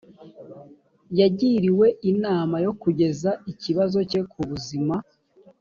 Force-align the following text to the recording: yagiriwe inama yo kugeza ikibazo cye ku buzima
yagiriwe 1.19 1.87
inama 2.11 2.55
yo 2.65 2.71
kugeza 2.81 3.29
ikibazo 3.51 3.97
cye 4.09 4.21
ku 4.31 4.39
buzima 4.49 4.95